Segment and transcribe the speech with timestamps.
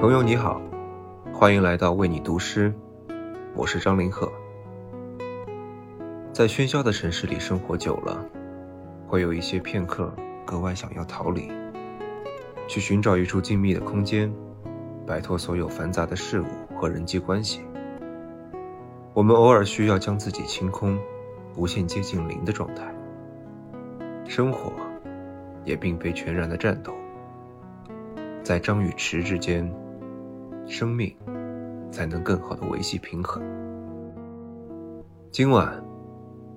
[0.00, 0.58] 朋友你好，
[1.30, 2.72] 欢迎来到为你读诗，
[3.54, 4.32] 我是张凌赫。
[6.32, 8.24] 在喧嚣的城市里生活久了，
[9.06, 10.10] 会有一些片刻
[10.46, 11.52] 格外想要逃离，
[12.66, 14.32] 去寻找一处静谧的空间，
[15.06, 16.46] 摆脱所有繁杂的事物
[16.78, 17.60] 和人际关系。
[19.12, 20.98] 我们偶尔需要将自己清空，
[21.56, 22.90] 无限接近零的状态。
[24.26, 24.72] 生活
[25.62, 26.94] 也并非全然的战斗，
[28.42, 29.70] 在张与弛之间。
[30.70, 31.12] 生命
[31.90, 33.42] 才能更好的维系平衡。
[35.32, 35.82] 今晚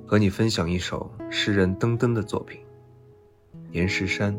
[0.06, 2.62] 和你分享一首诗人登登的作品
[3.74, 4.38] 《岩石山》。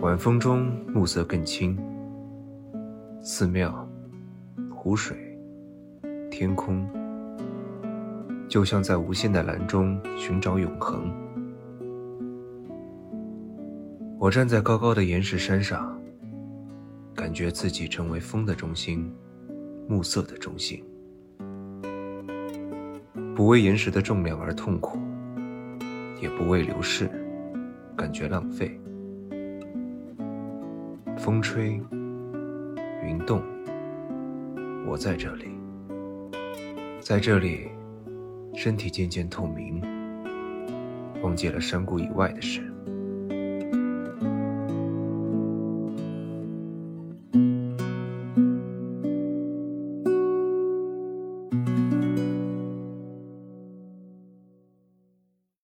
[0.00, 1.76] 晚风中，暮色更轻。
[3.26, 3.88] 寺庙、
[4.70, 5.16] 湖水、
[6.30, 6.86] 天空，
[8.50, 11.10] 就像在无限的蓝中寻找永恒。
[14.18, 15.98] 我站在高高的岩石山上，
[17.14, 19.10] 感觉自己成为风的中心，
[19.88, 20.84] 暮色的中心。
[23.34, 24.98] 不为岩石的重量而痛苦，
[26.20, 27.10] 也不为流逝
[27.96, 28.78] 感觉浪费。
[31.16, 31.80] 风吹。
[33.04, 33.42] 云动，
[34.86, 35.44] 我在这里，
[37.00, 37.68] 在这里，
[38.54, 39.82] 身体渐渐透明，
[41.22, 42.73] 忘记了山谷以外的事。